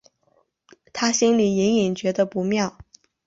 [0.93, 2.75] 她心里隐隐觉得不妙